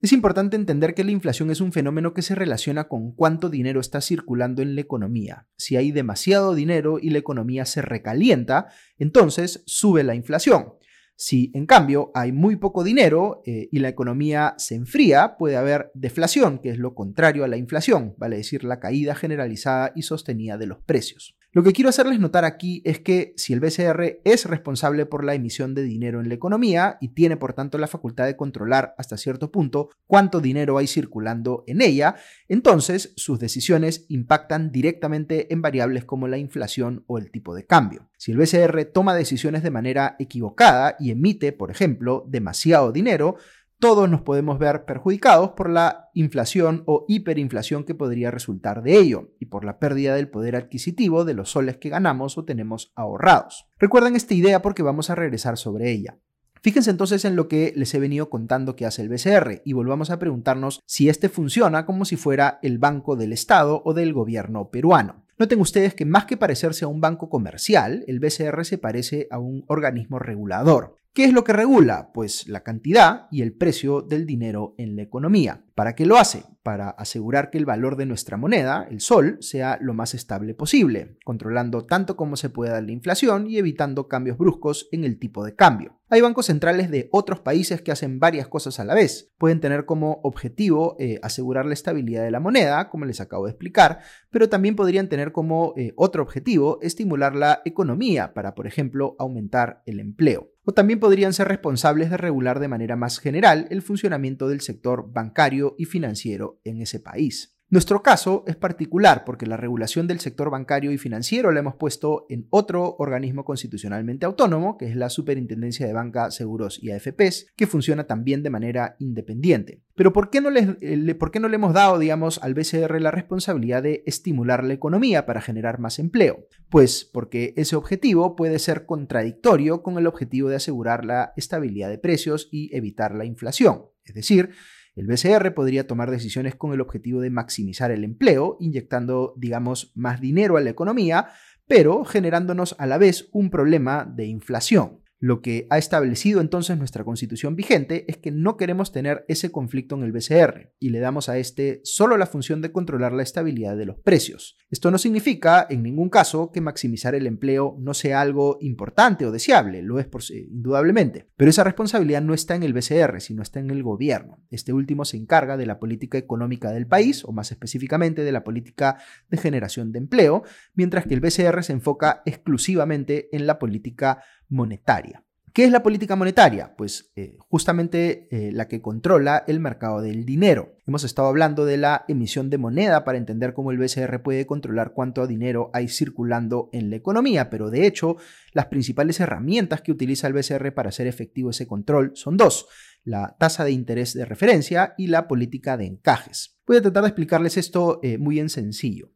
es 0.00 0.12
importante 0.12 0.54
entender 0.54 0.94
que 0.94 1.02
la 1.02 1.10
inflación 1.10 1.50
es 1.50 1.60
un 1.60 1.72
fenómeno 1.72 2.14
que 2.14 2.22
se 2.22 2.36
relaciona 2.36 2.86
con 2.86 3.12
cuánto 3.12 3.50
dinero 3.50 3.80
está 3.80 4.00
circulando 4.00 4.62
en 4.62 4.76
la 4.76 4.80
economía. 4.80 5.48
Si 5.56 5.76
hay 5.76 5.90
demasiado 5.90 6.54
dinero 6.54 6.98
y 7.00 7.10
la 7.10 7.18
economía 7.18 7.64
se 7.64 7.82
recalienta, 7.82 8.68
entonces 8.96 9.64
sube 9.66 10.04
la 10.04 10.14
inflación. 10.14 10.74
Si 11.16 11.50
en 11.52 11.66
cambio 11.66 12.12
hay 12.14 12.30
muy 12.30 12.54
poco 12.54 12.84
dinero 12.84 13.42
eh, 13.44 13.68
y 13.72 13.80
la 13.80 13.88
economía 13.88 14.54
se 14.56 14.76
enfría, 14.76 15.36
puede 15.36 15.56
haber 15.56 15.90
deflación, 15.94 16.60
que 16.60 16.70
es 16.70 16.78
lo 16.78 16.94
contrario 16.94 17.42
a 17.42 17.48
la 17.48 17.56
inflación, 17.56 18.14
vale 18.18 18.36
decir 18.36 18.62
la 18.62 18.78
caída 18.78 19.16
generalizada 19.16 19.90
y 19.96 20.02
sostenida 20.02 20.58
de 20.58 20.66
los 20.66 20.78
precios. 20.80 21.37
Lo 21.50 21.62
que 21.62 21.72
quiero 21.72 21.88
hacerles 21.88 22.20
notar 22.20 22.44
aquí 22.44 22.82
es 22.84 23.00
que 23.00 23.32
si 23.38 23.54
el 23.54 23.60
BCR 23.60 24.20
es 24.22 24.44
responsable 24.44 25.06
por 25.06 25.24
la 25.24 25.32
emisión 25.32 25.74
de 25.74 25.82
dinero 25.82 26.20
en 26.20 26.28
la 26.28 26.34
economía 26.34 26.98
y 27.00 27.08
tiene 27.08 27.38
por 27.38 27.54
tanto 27.54 27.78
la 27.78 27.86
facultad 27.86 28.26
de 28.26 28.36
controlar 28.36 28.94
hasta 28.98 29.16
cierto 29.16 29.50
punto 29.50 29.88
cuánto 30.06 30.40
dinero 30.40 30.76
hay 30.76 30.86
circulando 30.86 31.64
en 31.66 31.80
ella, 31.80 32.16
entonces 32.48 33.14
sus 33.16 33.38
decisiones 33.38 34.04
impactan 34.08 34.70
directamente 34.72 35.50
en 35.50 35.62
variables 35.62 36.04
como 36.04 36.28
la 36.28 36.36
inflación 36.36 37.04
o 37.06 37.16
el 37.16 37.30
tipo 37.30 37.54
de 37.54 37.64
cambio. 37.64 38.10
Si 38.18 38.30
el 38.30 38.36
BCR 38.36 38.84
toma 38.84 39.14
decisiones 39.14 39.62
de 39.62 39.70
manera 39.70 40.16
equivocada 40.18 40.96
y 40.98 41.12
emite, 41.12 41.52
por 41.52 41.70
ejemplo, 41.70 42.26
demasiado 42.28 42.92
dinero, 42.92 43.36
todos 43.80 44.10
nos 44.10 44.22
podemos 44.22 44.58
ver 44.58 44.84
perjudicados 44.84 45.50
por 45.50 45.70
la 45.70 46.10
inflación 46.14 46.82
o 46.86 47.04
hiperinflación 47.08 47.84
que 47.84 47.94
podría 47.94 48.30
resultar 48.30 48.82
de 48.82 48.98
ello 48.98 49.30
y 49.38 49.46
por 49.46 49.64
la 49.64 49.78
pérdida 49.78 50.14
del 50.14 50.28
poder 50.28 50.56
adquisitivo 50.56 51.24
de 51.24 51.34
los 51.34 51.50
soles 51.50 51.76
que 51.76 51.88
ganamos 51.88 52.38
o 52.38 52.44
tenemos 52.44 52.92
ahorrados. 52.96 53.68
Recuerden 53.78 54.16
esta 54.16 54.34
idea 54.34 54.62
porque 54.62 54.82
vamos 54.82 55.10
a 55.10 55.14
regresar 55.14 55.56
sobre 55.56 55.90
ella. 55.92 56.18
Fíjense 56.60 56.90
entonces 56.90 57.24
en 57.24 57.36
lo 57.36 57.46
que 57.46 57.72
les 57.76 57.94
he 57.94 58.00
venido 58.00 58.30
contando 58.30 58.74
que 58.74 58.84
hace 58.84 59.02
el 59.02 59.08
BCR 59.08 59.62
y 59.64 59.72
volvamos 59.74 60.10
a 60.10 60.18
preguntarnos 60.18 60.80
si 60.86 61.08
este 61.08 61.28
funciona 61.28 61.86
como 61.86 62.04
si 62.04 62.16
fuera 62.16 62.58
el 62.62 62.78
Banco 62.78 63.14
del 63.14 63.32
Estado 63.32 63.80
o 63.84 63.94
del 63.94 64.12
gobierno 64.12 64.70
peruano. 64.70 65.24
Noten 65.38 65.60
ustedes 65.60 65.94
que 65.94 66.04
más 66.04 66.24
que 66.24 66.36
parecerse 66.36 66.84
a 66.84 66.88
un 66.88 67.00
banco 67.00 67.28
comercial, 67.30 68.02
el 68.08 68.18
BCR 68.18 68.64
se 68.64 68.76
parece 68.76 69.28
a 69.30 69.38
un 69.38 69.64
organismo 69.68 70.18
regulador. 70.18 70.96
¿Qué 71.14 71.24
es 71.24 71.32
lo 71.32 71.44
que 71.44 71.52
regula? 71.52 72.10
Pues 72.12 72.48
la 72.48 72.62
cantidad 72.62 73.28
y 73.30 73.42
el 73.42 73.52
precio 73.52 74.02
del 74.02 74.26
dinero 74.26 74.74
en 74.78 74.96
la 74.96 75.02
economía. 75.02 75.64
¿Para 75.74 75.94
qué 75.94 76.06
lo 76.06 76.16
hace? 76.16 76.44
Para 76.64 76.90
asegurar 76.90 77.50
que 77.50 77.58
el 77.58 77.66
valor 77.66 77.96
de 77.96 78.06
nuestra 78.06 78.36
moneda, 78.36 78.86
el 78.90 79.00
sol, 79.00 79.38
sea 79.40 79.78
lo 79.80 79.94
más 79.94 80.14
estable 80.14 80.54
posible, 80.54 81.16
controlando 81.24 81.86
tanto 81.86 82.16
como 82.16 82.36
se 82.36 82.50
pueda 82.50 82.80
la 82.80 82.92
inflación 82.92 83.48
y 83.48 83.58
evitando 83.58 84.08
cambios 84.08 84.38
bruscos 84.38 84.88
en 84.90 85.04
el 85.04 85.20
tipo 85.20 85.44
de 85.44 85.54
cambio. 85.54 85.98
Hay 86.10 86.20
bancos 86.20 86.46
centrales 86.46 86.90
de 86.90 87.08
otros 87.12 87.40
países 87.40 87.82
que 87.82 87.92
hacen 87.92 88.18
varias 88.18 88.48
cosas 88.48 88.80
a 88.80 88.84
la 88.84 88.94
vez. 88.94 89.30
Pueden 89.38 89.60
tener 89.60 89.84
como 89.84 90.20
objetivo 90.22 90.96
eh, 90.98 91.20
asegurar 91.22 91.66
la 91.66 91.74
estabilidad 91.74 92.24
de 92.24 92.30
la 92.30 92.40
moneda, 92.40 92.88
como 92.88 93.04
les 93.04 93.20
acabo 93.20 93.44
de 93.44 93.50
explicar, 93.50 94.00
pero 94.30 94.48
también 94.48 94.74
podrían 94.74 95.08
tener 95.08 95.27
como 95.32 95.74
eh, 95.76 95.92
otro 95.96 96.22
objetivo 96.22 96.78
estimular 96.82 97.34
la 97.34 97.62
economía 97.64 98.34
para, 98.34 98.54
por 98.54 98.66
ejemplo, 98.66 99.16
aumentar 99.18 99.82
el 99.86 100.00
empleo 100.00 100.52
o 100.68 100.72
también 100.72 101.00
podrían 101.00 101.32
ser 101.32 101.48
responsables 101.48 102.10
de 102.10 102.18
regular 102.18 102.60
de 102.60 102.68
manera 102.68 102.94
más 102.94 103.20
general 103.20 103.66
el 103.70 103.80
funcionamiento 103.80 104.48
del 104.48 104.60
sector 104.60 105.10
bancario 105.10 105.74
y 105.78 105.86
financiero 105.86 106.60
en 106.62 106.82
ese 106.82 107.00
país. 107.00 107.57
Nuestro 107.70 108.02
caso 108.02 108.44
es 108.46 108.56
particular 108.56 109.24
porque 109.26 109.44
la 109.44 109.58
regulación 109.58 110.06
del 110.06 110.20
sector 110.20 110.48
bancario 110.48 110.90
y 110.90 110.96
financiero 110.96 111.52
la 111.52 111.60
hemos 111.60 111.74
puesto 111.74 112.24
en 112.30 112.46
otro 112.48 112.96
organismo 112.98 113.44
constitucionalmente 113.44 114.24
autónomo, 114.24 114.78
que 114.78 114.86
es 114.86 114.96
la 114.96 115.10
Superintendencia 115.10 115.86
de 115.86 115.92
Banca, 115.92 116.30
Seguros 116.30 116.82
y 116.82 116.92
AFPs, 116.92 117.52
que 117.54 117.66
funciona 117.66 118.04
también 118.04 118.42
de 118.42 118.48
manera 118.48 118.96
independiente. 119.00 119.82
Pero 119.94 120.14
¿por 120.14 120.30
qué 120.30 120.40
no 120.40 120.48
le, 120.48 120.78
eh, 120.80 121.14
¿por 121.14 121.30
qué 121.30 121.40
no 121.40 121.48
le 121.48 121.56
hemos 121.56 121.74
dado, 121.74 121.98
digamos, 121.98 122.40
al 122.42 122.54
BCR 122.54 123.02
la 123.02 123.10
responsabilidad 123.10 123.82
de 123.82 124.02
estimular 124.06 124.64
la 124.64 124.72
economía 124.72 125.26
para 125.26 125.42
generar 125.42 125.78
más 125.78 125.98
empleo? 125.98 126.46
Pues 126.70 127.04
porque 127.04 127.52
ese 127.58 127.76
objetivo 127.76 128.34
puede 128.34 128.60
ser 128.60 128.86
contradictorio 128.86 129.82
con 129.82 129.98
el 129.98 130.06
objetivo 130.06 130.48
de 130.48 130.56
asegurar 130.56 131.04
la 131.04 131.34
estabilidad 131.36 131.90
de 131.90 131.98
precios 131.98 132.48
y 132.50 132.74
evitar 132.74 133.14
la 133.14 133.26
inflación. 133.26 133.82
Es 134.04 134.14
decir, 134.14 134.52
el 134.98 135.06
BCR 135.06 135.54
podría 135.54 135.86
tomar 135.86 136.10
decisiones 136.10 136.56
con 136.56 136.72
el 136.72 136.80
objetivo 136.80 137.20
de 137.20 137.30
maximizar 137.30 137.92
el 137.92 138.02
empleo, 138.02 138.56
inyectando, 138.58 139.32
digamos, 139.36 139.92
más 139.94 140.20
dinero 140.20 140.56
a 140.56 140.60
la 140.60 140.70
economía, 140.70 141.28
pero 141.68 142.04
generándonos 142.04 142.74
a 142.78 142.86
la 142.86 142.98
vez 142.98 143.28
un 143.32 143.50
problema 143.50 144.04
de 144.04 144.26
inflación. 144.26 144.98
Lo 145.20 145.42
que 145.42 145.66
ha 145.70 145.78
establecido 145.78 146.40
entonces 146.40 146.78
nuestra 146.78 147.02
constitución 147.02 147.56
vigente 147.56 148.04
es 148.06 148.18
que 148.18 148.30
no 148.30 148.56
queremos 148.56 148.92
tener 148.92 149.24
ese 149.26 149.50
conflicto 149.50 149.96
en 149.96 150.04
el 150.04 150.12
BCR 150.12 150.72
y 150.78 150.90
le 150.90 151.00
damos 151.00 151.28
a 151.28 151.38
este 151.38 151.80
solo 151.82 152.16
la 152.16 152.26
función 152.26 152.62
de 152.62 152.70
controlar 152.70 153.12
la 153.12 153.24
estabilidad 153.24 153.76
de 153.76 153.86
los 153.86 153.98
precios. 153.98 154.56
Esto 154.70 154.92
no 154.92 154.98
significa 154.98 155.66
en 155.68 155.82
ningún 155.82 156.08
caso 156.08 156.52
que 156.52 156.60
maximizar 156.60 157.16
el 157.16 157.26
empleo 157.26 157.76
no 157.80 157.94
sea 157.94 158.20
algo 158.20 158.58
importante 158.60 159.26
o 159.26 159.32
deseable, 159.32 159.82
lo 159.82 159.98
es 159.98 160.06
por, 160.06 160.22
indudablemente, 160.30 161.28
pero 161.36 161.50
esa 161.50 161.64
responsabilidad 161.64 162.22
no 162.22 162.32
está 162.34 162.54
en 162.54 162.62
el 162.62 162.72
BCR, 162.72 163.20
sino 163.20 163.42
está 163.42 163.58
en 163.58 163.70
el 163.70 163.82
gobierno. 163.82 164.44
Este 164.50 164.72
último 164.72 165.04
se 165.04 165.16
encarga 165.16 165.56
de 165.56 165.66
la 165.66 165.80
política 165.80 166.18
económica 166.18 166.70
del 166.70 166.86
país, 166.86 167.24
o 167.24 167.32
más 167.32 167.50
específicamente 167.50 168.22
de 168.22 168.32
la 168.32 168.44
política 168.44 168.98
de 169.28 169.38
generación 169.38 169.90
de 169.90 169.98
empleo, 169.98 170.44
mientras 170.74 171.06
que 171.06 171.14
el 171.14 171.20
BCR 171.20 171.64
se 171.64 171.72
enfoca 171.72 172.22
exclusivamente 172.24 173.34
en 173.34 173.46
la 173.46 173.58
política 173.58 174.22
monetaria. 174.48 175.24
¿Qué 175.58 175.64
es 175.64 175.72
la 175.72 175.82
política 175.82 176.14
monetaria? 176.14 176.76
Pues 176.76 177.10
eh, 177.16 177.36
justamente 177.48 178.28
eh, 178.30 178.52
la 178.52 178.68
que 178.68 178.80
controla 178.80 179.42
el 179.48 179.58
mercado 179.58 180.00
del 180.00 180.24
dinero. 180.24 180.76
Hemos 180.86 181.02
estado 181.02 181.26
hablando 181.26 181.64
de 181.64 181.78
la 181.78 182.04
emisión 182.06 182.48
de 182.48 182.58
moneda 182.58 183.02
para 183.02 183.18
entender 183.18 183.54
cómo 183.54 183.72
el 183.72 183.78
BCR 183.78 184.22
puede 184.22 184.46
controlar 184.46 184.92
cuánto 184.92 185.26
dinero 185.26 185.70
hay 185.72 185.88
circulando 185.88 186.68
en 186.72 186.90
la 186.90 186.96
economía, 186.96 187.50
pero 187.50 187.70
de 187.70 187.88
hecho 187.88 188.18
las 188.52 188.66
principales 188.66 189.18
herramientas 189.18 189.80
que 189.80 189.90
utiliza 189.90 190.28
el 190.28 190.34
BCR 190.34 190.72
para 190.74 190.90
hacer 190.90 191.08
efectivo 191.08 191.50
ese 191.50 191.66
control 191.66 192.12
son 192.14 192.36
dos, 192.36 192.68
la 193.02 193.36
tasa 193.38 193.64
de 193.64 193.72
interés 193.72 194.14
de 194.14 194.26
referencia 194.26 194.94
y 194.96 195.08
la 195.08 195.26
política 195.26 195.76
de 195.76 195.86
encajes. 195.86 196.60
Voy 196.68 196.76
a 196.76 196.82
tratar 196.82 197.02
de 197.02 197.08
explicarles 197.08 197.56
esto 197.56 197.98
eh, 198.02 198.18
muy 198.18 198.38
en 198.38 198.48
sencillo. 198.48 199.10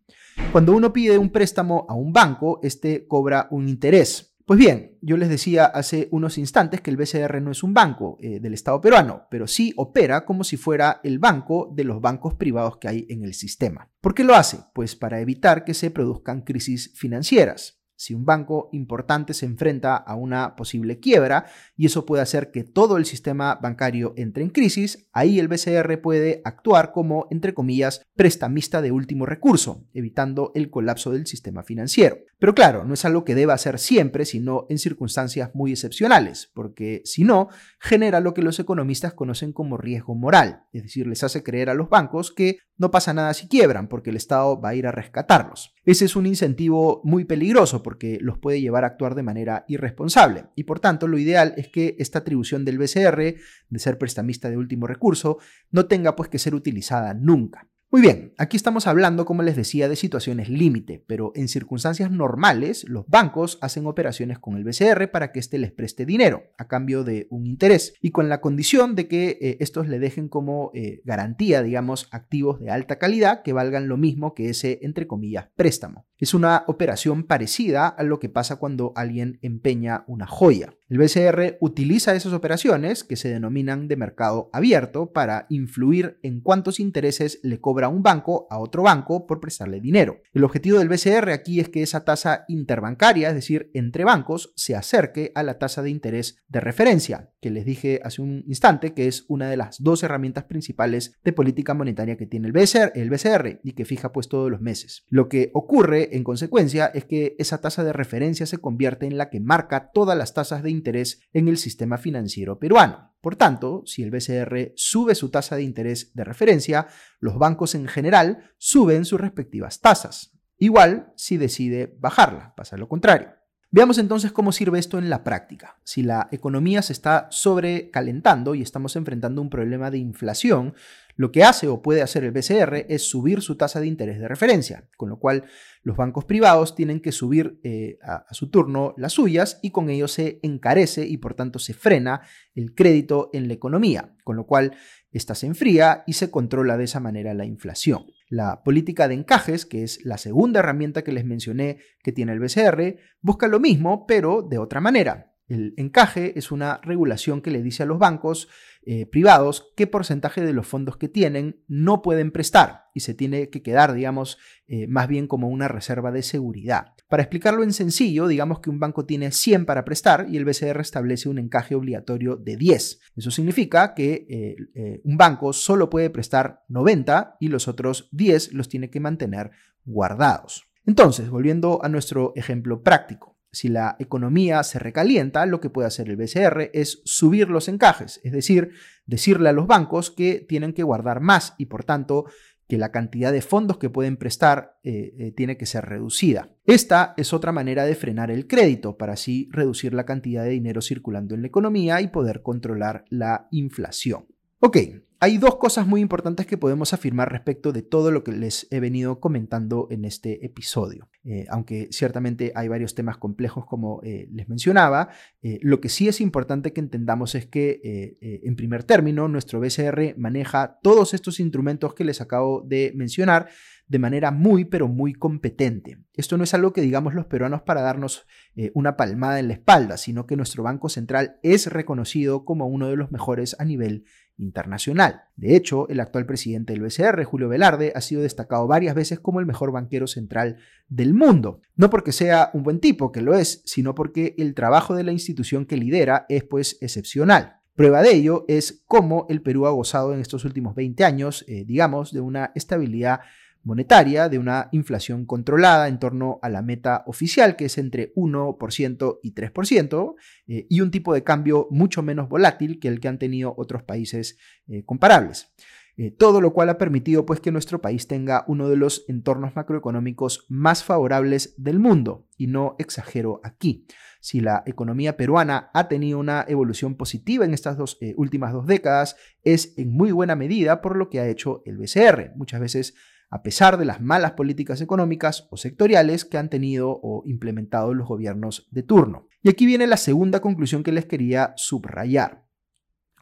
Cuando 0.51 0.73
uno 0.73 0.93
pide 0.93 1.19
un 1.19 1.31
préstamo 1.31 1.87
a 1.89 1.95
un 1.95 2.12
banco, 2.12 2.59
este 2.62 3.07
cobra 3.07 3.49
un 3.51 3.69
interés. 3.69 4.32
Pues 4.52 4.61
bien, 4.61 4.99
yo 5.00 5.16
les 5.16 5.30
decía 5.30 5.64
hace 5.64 6.09
unos 6.11 6.37
instantes 6.37 6.82
que 6.82 6.90
el 6.90 6.99
BCR 6.99 7.40
no 7.40 7.52
es 7.52 7.62
un 7.62 7.73
banco 7.73 8.18
eh, 8.21 8.38
del 8.38 8.52
Estado 8.52 8.82
peruano, 8.82 9.23
pero 9.30 9.47
sí 9.47 9.73
opera 9.78 10.26
como 10.26 10.44
si 10.44 10.59
fuera 10.59 11.00
el 11.04 11.18
banco 11.18 11.73
de 11.75 11.85
los 11.85 12.02
bancos 12.02 12.35
privados 12.35 12.76
que 12.76 12.87
hay 12.87 13.06
en 13.09 13.25
el 13.25 13.32
sistema. 13.32 13.90
¿Por 14.02 14.12
qué 14.14 14.25
lo 14.25 14.35
hace? 14.35 14.59
Pues 14.75 14.94
para 14.94 15.21
evitar 15.21 15.64
que 15.64 15.73
se 15.73 15.90
produzcan 15.90 16.42
crisis 16.42 16.92
financieras. 16.94 17.82
Si 18.02 18.14
un 18.14 18.25
banco 18.25 18.68
importante 18.73 19.32
se 19.32 19.47
enfrenta 19.47 19.94
a 19.94 20.16
una 20.16 20.56
posible 20.56 20.99
quiebra 20.99 21.47
y 21.76 21.87
eso 21.87 22.04
puede 22.04 22.21
hacer 22.21 22.50
que 22.50 22.64
todo 22.64 22.97
el 22.97 23.04
sistema 23.04 23.61
bancario 23.62 24.12
entre 24.16 24.42
en 24.42 24.50
crisis, 24.50 25.06
ahí 25.12 25.38
el 25.38 25.47
BCR 25.47 26.00
puede 26.00 26.42
actuar 26.44 26.90
como, 26.90 27.28
entre 27.30 27.54
comillas, 27.54 28.02
prestamista 28.16 28.82
de 28.82 28.90
último 28.90 29.25
recurso, 29.25 29.87
evitando 29.94 30.50
el 30.56 30.68
colapso 30.68 31.12
del 31.12 31.28
sistema 31.28 31.62
financiero. 31.62 32.16
Pero 32.40 32.56
claro, 32.56 32.85
no 32.85 32.94
es 32.94 33.04
algo 33.04 33.25
que 33.25 33.37
deba 33.37 33.54
hacer 33.54 33.78
siempre, 33.78 34.25
sino 34.25 34.66
en 34.68 34.78
circunstancias 34.78 35.50
muy 35.54 35.71
excepcionales, 35.71 36.50
porque 36.54 37.02
si 37.04 37.23
no, 37.23 37.50
genera 37.78 38.18
lo 38.18 38.35
que 38.35 38.42
los 38.42 38.59
economistas 38.59 39.14
conocen 39.14 39.52
como 39.52 39.76
riesgo 39.76 40.16
moral, 40.16 40.64
es 40.73 40.82
decir, 40.82 41.06
les 41.06 41.23
hace 41.23 41.44
creer 41.44 41.71
a 41.71 41.75
los 41.75 41.88
bancos 41.88 42.32
que 42.32 42.59
no 42.83 42.91
pasa 42.91 43.15
nada 43.15 43.33
si 43.33 43.47
quiebran, 43.47 43.87
porque 43.87 44.11
el 44.11 44.17
Estado 44.17 44.61
va 44.61 44.71
a 44.71 44.75
ir 44.75 44.89
a 44.89 44.93
rescatarlos. 44.93 45.73
Ese 45.85 46.05
es 46.05 46.17
un 46.17 46.27
incentivo 46.27 47.01
muy 47.05 47.25
peligroso 47.25 47.81
porque 47.81 48.19
los 48.21 48.39
puede 48.39 48.61
llevar 48.61 48.83
a 48.83 48.89
actuar 48.89 49.15
de 49.15 49.23
manera 49.23 49.65
irresponsable, 49.69 50.47
y 50.57 50.65
por 50.65 50.81
tanto 50.81 51.07
lo 51.07 51.17
ideal 51.17 51.55
es 51.57 51.69
que 51.69 51.95
esta 52.01 52.19
atribución 52.19 52.65
del 52.65 52.79
BCR, 52.79 53.37
de 53.69 53.79
ser 53.79 53.99
prestamista 53.99 54.51
de 54.51 54.57
último 54.57 54.89
recurso, 54.89 55.39
no 55.71 55.87
tenga 55.87 56.17
pues 56.17 56.29
que 56.29 56.41
ser 56.41 56.57
utilizada 56.57 57.15
nunca. 57.15 57.69
Muy 57.92 58.00
bien, 58.00 58.32
aquí 58.38 58.56
estamos 58.56 58.87
hablando, 58.87 59.26
como 59.26 59.42
les 59.42 59.54
decía, 59.54 59.87
de 59.87 59.96
situaciones 59.96 60.49
límite, 60.49 61.04
pero 61.06 61.32
en 61.34 61.46
circunstancias 61.46 62.11
normales 62.11 62.88
los 62.88 63.06
bancos 63.06 63.58
hacen 63.61 63.87
operaciones 63.87 64.38
con 64.38 64.56
el 64.56 64.64
BCR 64.64 65.11
para 65.11 65.30
que 65.30 65.40
éste 65.40 65.58
les 65.58 65.72
preste 65.72 66.06
dinero 66.06 66.44
a 66.56 66.68
cambio 66.68 67.04
de 67.04 67.26
un 67.28 67.46
interés 67.46 67.92
y 68.00 68.11
con 68.11 68.30
la 68.30 68.40
condición 68.40 68.94
de 68.94 69.08
que 69.08 69.37
eh, 69.42 69.58
estos 69.61 69.88
le 69.88 69.99
dejen 69.99 70.28
como 70.28 70.70
eh, 70.72 71.02
garantía, 71.04 71.62
digamos, 71.62 72.08
activos 72.12 72.61
de 72.61 72.70
alta 72.70 72.99
calidad 72.99 73.42
que 73.42 73.52
valgan 73.52 73.88
lo 73.88 73.99
mismo 73.99 74.32
que 74.32 74.49
ese, 74.49 74.78
entre 74.80 75.06
comillas, 75.06 75.50
préstamo. 75.54 76.06
Es 76.23 76.35
una 76.35 76.62
operación 76.69 77.25
parecida 77.25 77.88
a 77.88 78.05
lo 78.05 78.21
que 78.21 78.29
pasa 78.29 78.55
cuando 78.55 78.93
alguien 78.95 79.41
empeña 79.43 80.05
una 80.07 80.29
joya. 80.29 80.73
El 80.88 80.99
BCR 80.99 81.57
utiliza 81.61 82.14
esas 82.14 82.33
operaciones, 82.33 83.02
que 83.02 83.17
se 83.17 83.31
denominan 83.31 83.88
de 83.88 83.97
mercado 83.97 84.49
abierto, 84.52 85.11
para 85.12 85.47
influir 85.49 86.21
en 86.23 86.41
cuántos 86.41 86.79
intereses 86.79 87.41
le 87.43 87.61
cobra 87.61 87.88
un 87.88 88.05
banco 88.05 88.47
a 88.50 88.59
otro 88.59 88.83
banco 88.85 89.26
por 89.26 89.41
prestarle 89.41 89.81
dinero. 89.81 90.21
El 90.33 90.45
objetivo 90.45 90.79
del 90.79 90.91
BCR 90.91 91.31
aquí 91.31 91.59
es 91.59 91.71
que 91.71 91.83
esa 91.83 92.05
tasa 92.05 92.45
interbancaria, 92.47 93.31
es 93.31 93.35
decir, 93.35 93.71
entre 93.73 94.05
bancos, 94.05 94.52
se 94.55 94.76
acerque 94.76 95.33
a 95.35 95.43
la 95.43 95.59
tasa 95.59 95.83
de 95.83 95.91
interés 95.91 96.37
de 96.47 96.61
referencia, 96.61 97.31
que 97.41 97.50
les 97.50 97.64
dije 97.64 98.00
hace 98.05 98.21
un 98.21 98.45
instante 98.47 98.93
que 98.93 99.09
es 99.09 99.25
una 99.29 99.49
de 99.49 99.57
las 99.57 99.83
dos 99.83 100.02
herramientas 100.02 100.45
principales 100.45 101.19
de 101.25 101.33
política 101.33 101.73
monetaria 101.73 102.19
que 102.19 102.26
tiene 102.26 102.49
el 102.49 102.52
BCR, 102.52 102.93
el 102.95 103.09
BCR 103.09 103.61
y 103.64 103.73
que 103.73 103.87
fija 103.87 104.12
pues 104.12 104.29
todos 104.29 104.50
los 104.50 104.61
meses. 104.61 105.05
Lo 105.09 105.31
que 105.31 105.50
ocurre 105.55 106.11
en 106.12 106.25
consecuencia 106.25 106.87
es 106.87 107.04
que 107.04 107.35
esa 107.38 107.61
tasa 107.61 107.85
de 107.85 107.92
referencia 107.92 108.47
se 108.47 108.59
convierte 108.59 109.07
en 109.07 109.19
la 109.19 109.31
que 109.31 109.40
marca 109.40 109.90
todas 109.92 110.16
las 110.16 110.35
tasas 110.35 110.62
de 110.62 110.71
interés 110.71 111.21
en 111.33 111.49
el 111.49 111.57
sistema 111.57 111.99
financiero 111.99 112.59
peruano. 112.59 113.14
Por 113.21 113.37
tanto, 113.37 113.83
si 113.87 114.02
el 114.02 114.11
BCR 114.11 114.73
sube 114.76 115.14
su 115.14 115.31
tasa 115.31 115.57
de 115.57 115.62
interés 115.62 116.12
de 116.14 116.25
referencia, 116.25 116.88
los 117.21 117.38
bancos 117.38 117.75
en 117.75 117.88
general 117.88 118.52
suben 118.59 119.04
sus 119.04 119.21
respectivas 119.21 119.81
tasas. 119.81 120.38
Igual 120.59 121.12
si 121.16 121.38
decide 121.38 121.97
bajarla, 121.99 122.54
pasa 122.57 122.76
lo 122.76 122.88
contrario. 122.88 123.41
Veamos 123.75 123.97
entonces 123.97 124.33
cómo 124.33 124.52
sirve 124.52 124.79
esto 124.79 124.99
en 124.99 125.09
la 125.09 125.25
práctica. 125.25 125.79
Si 125.83 126.02
la 126.02 126.29
economía 126.31 126.83
se 126.83 126.93
está 126.93 127.29
sobrecalentando 127.31 128.55
y 128.55 128.61
estamos 128.61 128.97
enfrentando 128.97 129.41
un 129.41 129.49
problema 129.49 129.91
de 129.91 129.97
inflación, 129.97 130.75
lo 131.17 131.33
que 131.33 131.43
hace 131.43 131.69
o 131.69 131.81
puede 131.81 132.02
hacer 132.02 132.23
el 132.23 132.33
BCR 132.33 132.85
es 132.91 133.09
subir 133.09 133.41
su 133.41 133.57
tasa 133.57 133.81
de 133.81 133.87
interés 133.87 134.19
de 134.19 134.29
referencia, 134.29 134.91
con 134.99 135.09
lo 135.09 135.19
cual 135.19 135.45
los 135.83 135.97
bancos 135.97 136.26
privados 136.26 136.75
tienen 136.75 137.00
que 137.00 137.12
subir 137.12 137.61
eh, 137.62 137.99
a, 138.02 138.26
su 138.33 138.50
turno 138.50 138.93
las 138.99 139.14
suyas 139.14 139.59
y 139.62 139.71
con 139.71 139.88
ello 139.88 140.07
se 140.07 140.38
encarece 140.43 141.07
y 141.07 141.17
por 141.17 141.33
tanto 141.33 141.59
se 141.59 141.73
frena 141.73 142.21
el 142.55 142.75
crédito 142.75 143.31
en 143.33 143.49
la 143.49 143.55
economía, 143.55 144.14
con 144.23 144.37
lo 144.37 144.45
cual 144.47 144.76
esta 145.12 145.35
se 145.35 145.47
enfría 145.47 146.04
y 146.07 146.14
se 146.14 146.31
controla 146.31 146.76
de 146.76 146.85
esa 146.85 147.00
manera 147.00 147.35
la 147.35 147.45
inflación. 147.45 148.07
La 148.28 148.62
política 148.62 149.09
de 149.09 149.14
encajes, 149.14 149.66
que 149.66 149.83
es 149.83 150.04
la 150.04 150.19
segunda 150.19 150.61
herramienta 150.61 151.02
que 151.04 151.12
les 151.12 151.25
mencioné 151.25 151.78
que 152.02 152.12
tiene 152.12 152.33
el 152.33 152.40
BCR, 152.40 152.97
busca 153.21 153.47
lo 153.47 153.61
mismo 153.61 154.07
pero 154.07 154.42
de 154.42 154.59
otra 154.59 154.81
manera. 154.81 155.35
El 155.49 155.75
encaje 155.76 156.38
es 156.38 156.50
una 156.50 156.81
regulación 156.83 157.42
que 157.42 157.50
le 157.50 157.62
dice 157.62 157.83
a 157.83 157.87
los 157.87 157.99
bancos 157.99 158.49
eh, 158.85 159.07
privados 159.07 159.73
qué 159.77 159.87
porcentaje 159.87 160.41
de 160.41 160.53
los 160.53 160.67
fondos 160.67 160.97
que 160.97 161.09
tienen 161.09 161.62
no 161.69 162.03
pueden 162.03 162.33
prestar 162.33 162.87
y 162.95 163.01
se 163.01 163.15
tiene 163.15 163.49
que 163.49 163.62
quedar, 163.62 163.93
digamos, 163.93 164.39
eh, 164.67 164.87
más 164.89 165.07
bien 165.07 165.29
como 165.29 165.49
una 165.49 165.69
reserva 165.69 166.11
de 166.11 166.23
seguridad. 166.23 166.95
Para 167.09 167.23
explicarlo 167.23 167.62
en 167.62 167.73
sencillo, 167.73 168.27
digamos 168.27 168.61
que 168.61 168.71
un 168.71 168.81
banco 168.81 169.07
tiene 169.07 169.31
100 169.31 169.67
para 169.67 169.85
prestar 169.85 170.27
y 170.29 170.37
el 170.37 170.45
BCR 170.45 170.81
establece 170.81 171.29
un 171.29 171.39
encaje 171.39 171.75
obligatorio 171.75 172.37
de 172.37 172.57
10. 172.57 173.01
Eso 173.17 173.31
significa 173.31 173.95
que 173.95 174.27
eh, 174.29 175.01
un 175.05 175.17
banco 175.17 175.53
solo 175.53 175.89
puede 175.89 176.11
prestar 176.11 176.65
90 176.69 177.37
y 177.39 177.49
los 177.49 177.69
otros 177.69 178.09
10 178.12 178.53
los 178.53 178.69
tiene 178.69 178.91
que 178.91 179.01
mantener 179.01 179.53
guardados. 179.85 180.65
Entonces, 180.85 181.31
volviendo 181.31 181.85
a 181.85 181.89
nuestro 181.89 182.33
ejemplo 182.35 182.83
práctico. 182.83 183.32
Si 183.52 183.68
la 183.68 183.97
economía 183.99 184.62
se 184.62 184.78
recalienta, 184.78 185.44
lo 185.44 185.61
que 185.61 185.68
puede 185.68 185.87
hacer 185.87 186.09
el 186.09 186.16
BCR 186.16 186.71
es 186.73 187.02
subir 187.04 187.50
los 187.50 187.68
encajes, 187.68 188.21
es 188.25 188.32
decir, 188.32 188.73
decirle 189.04 189.50
a 189.50 189.52
los 189.52 189.66
bancos 189.66 190.11
que 190.11 190.44
tienen 190.49 190.73
que 190.73 190.82
guardar 190.82 191.21
más 191.21 191.54
y 191.59 191.66
por 191.66 191.85
tanto 191.85 192.25
que 192.66 192.78
la 192.78 192.90
cantidad 192.90 193.30
de 193.30 193.42
fondos 193.42 193.76
que 193.76 193.90
pueden 193.90 194.16
prestar 194.16 194.78
eh, 194.82 195.12
eh, 195.18 195.32
tiene 195.32 195.59
que 195.59 195.66
ser 195.66 195.85
reducida. 195.85 196.49
Esta 196.64 197.12
es 197.18 197.35
otra 197.35 197.52
manera 197.52 197.85
de 197.85 197.94
frenar 197.94 198.30
el 198.30 198.47
crédito 198.47 198.97
para 198.97 199.12
así 199.12 199.50
reducir 199.52 199.92
la 199.92 200.06
cantidad 200.06 200.44
de 200.44 200.50
dinero 200.50 200.80
circulando 200.80 201.35
en 201.35 201.42
la 201.42 201.49
economía 201.49 202.00
y 202.00 202.09
poder 202.09 202.40
controlar 202.40 203.04
la 203.11 203.49
inflación. 203.50 204.25
Ok, 204.61 204.78
hay 205.23 205.38
dos 205.38 205.55
cosas 205.55 205.87
muy 205.87 206.00
importantes 206.00 206.47
que 206.47 206.59
podemos 206.59 206.93
afirmar 206.93 207.31
respecto 207.31 207.71
de 207.71 207.83
todo 207.83 208.11
lo 208.11 208.25
que 208.25 208.33
les 208.33 208.67
he 208.73 208.81
venido 208.81 209.21
comentando 209.21 209.87
en 209.88 210.05
este 210.05 210.45
episodio. 210.45 211.09
Eh, 211.23 211.47
aunque 211.49 211.87
ciertamente 211.93 212.50
hay 212.57 212.67
varios 212.67 212.97
temas 212.97 213.19
complejos 213.19 213.64
como 213.64 214.00
eh, 214.02 214.29
les 214.33 214.49
mencionaba, 214.49 215.11
eh, 215.41 215.61
lo 215.62 215.81
que 215.81 215.88
sí 215.91 216.09
es 216.09 216.21
importante 216.21 216.73
que 216.73 216.81
entendamos 216.81 217.37
es 217.37 217.47
que 217.47 218.19
en 218.21 218.57
primer 218.57 218.83
término 218.83 219.29
nuestro 219.29 219.61
BCR 219.61 220.17
maneja 220.19 220.81
todos 220.83 221.14
estos 221.14 221.38
instrumentos 221.38 221.95
que 221.95 222.05
les 222.05 222.21
acabo 222.21 222.61
de 222.62 222.93
mencionar 222.97 223.49
de 223.87 223.99
manera 224.00 224.33
muy, 224.33 224.64
pero 224.64 224.88
muy 224.88 225.12
competente. 225.12 225.99
Esto 226.14 226.37
no 226.37 226.45
es 226.45 226.55
algo 226.55 226.73
que 226.73 226.81
digamos 226.81 227.14
los 227.14 227.26
peruanos 227.26 227.62
para 227.62 227.83
darnos 227.83 228.26
una 228.75 228.97
palmada 228.97 229.38
en 229.38 229.49
la 229.49 229.55
espalda, 229.55 229.99
sino 229.99 230.26
que 230.26 230.37
nuestro 230.37 230.62
Banco 230.62 230.88
Central 230.88 231.37
es 231.43 231.67
reconocido 231.67 232.45
como 232.45 232.67
uno 232.67 232.88
de 232.88 232.97
los 232.97 233.12
mejores 233.12 233.55
a 233.59 233.64
nivel 233.64 234.05
internacional. 234.37 235.23
De 235.37 235.57
hecho, 235.57 235.89
el 235.89 236.01
actual 236.01 236.27
presidente 236.27 236.73
del 236.73 236.83
BCR, 236.83 237.25
Julio 237.25 237.49
Velarde, 237.49 237.93
ha 237.95 238.01
sido 238.01 238.23
destacado 238.23 238.67
varias 238.67 238.95
veces 238.95 239.21
como 239.21 239.41
el 239.41 239.47
mejor 239.47 239.73
banquero 239.73 240.07
central 240.07 240.59
del 240.89 241.15
mundo. 241.15 241.61
No 241.77 241.91
porque 241.91 242.12
sea 242.12 242.51
un 242.55 242.62
buen 242.62 242.81
tipo, 242.81 243.12
que 243.12 243.23
lo 243.23 243.35
es, 243.35 243.62
sino 243.65 243.95
porque 243.95 244.35
el 244.39 244.55
trabajo 244.55 244.95
de 244.95 245.05
la 245.05 245.12
institución 245.12 245.67
que 245.67 245.77
lidera 245.77 246.27
es 246.29 246.45
pues 246.45 246.79
excepcional. 246.81 247.57
Prueba 247.75 248.03
de 248.03 248.15
ello 248.15 248.45
es 248.49 248.83
cómo 248.87 249.27
el 249.31 249.41
Perú 249.41 249.67
ha 249.67 249.71
gozado 249.71 250.12
en 250.12 250.21
estos 250.21 250.45
últimos 250.45 250.75
20 250.75 251.05
años, 251.05 251.45
eh, 251.49 251.65
digamos, 251.65 252.12
de 252.12 252.21
una 252.21 252.53
estabilidad 252.55 253.21
monetaria 253.64 254.28
de 254.28 254.38
una 254.38 254.69
inflación 254.73 255.25
controlada 255.25 255.88
en 255.88 255.99
torno 255.99 256.38
a 256.42 256.49
la 256.49 256.62
meta 256.62 257.04
oficial, 257.07 257.57
que 257.57 257.66
es 257.66 257.78
entre 257.78 258.12
1% 258.14 259.19
y 259.23 259.35
3%, 259.35 260.14
eh, 260.47 260.66
y 260.69 260.81
un 260.81 260.90
tipo 260.90 261.14
de 261.14 261.23
cambio 261.23 261.69
mucho 261.71 262.02
menos 262.02 262.28
volátil 262.28 262.81
que 262.81 262.88
el 262.88 263.00
que 263.00 263.09
han 263.09 263.19
tenido 263.19 263.54
otros 263.57 263.83
países 263.83 264.38
eh, 264.69 264.85
comparables. 264.85 265.52
Eh, 265.99 266.11
todo 266.11 266.40
lo 266.40 266.54
cual 266.54 266.71
ha 266.71 266.78
permitido 266.78 267.26
pues, 267.26 267.40
que 267.40 267.52
nuestro 267.52 267.83
país 267.83 268.09
tenga 268.09 268.45
uno 268.49 268.71
de 268.71 268.76
los 268.76 269.04
entornos 269.09 269.54
macroeconómicos 269.54 270.47
más 270.49 270.83
favorables 270.83 271.54
del 271.59 271.78
mundo, 271.78 272.26
y 272.38 272.47
no 272.47 272.76
exagero 272.78 273.40
aquí. 273.45 273.87
Si 274.21 274.40
la 274.40 274.62
economía 274.66 275.16
peruana 275.16 275.71
ha 275.75 275.88
tenido 275.88 276.19
una 276.19 276.47
evolución 276.49 276.95
positiva 276.95 277.45
en 277.45 277.52
estas 277.52 277.76
dos 277.76 277.99
últimas 278.16 278.52
dos 278.52 278.66
décadas, 278.66 279.16
es 279.42 279.76
en 279.76 279.92
muy 279.92 280.12
buena 280.12 280.37
medida 280.37 280.81
por 280.81 280.97
lo 280.97 281.11
que 281.11 281.19
ha 281.19 281.28
hecho 281.28 281.62
el 281.66 281.76
BCR. 281.76 282.33
Muchas 282.37 282.61
veces 282.61 282.95
a 283.33 283.43
pesar 283.43 283.79
de 283.79 283.87
las 283.87 284.03
malas 284.03 284.33
políticas 284.33 284.83
económicas 284.83 285.49
o 285.51 285.57
sectoriales 285.57 286.27
que 286.27 286.37
han 286.37 286.51
tenido 286.51 286.91
o 287.03 287.23
implementado 287.25 287.95
los 287.95 288.07
gobiernos 288.07 288.69
de 288.71 288.83
turno. 288.83 289.27
Y 289.43 289.49
aquí 289.49 289.65
viene 289.65 289.87
la 289.87 289.97
segunda 289.97 290.41
conclusión 290.41 290.83
que 290.83 290.93
les 290.93 291.07
quería 291.07 291.55
subrayar. 291.57 292.45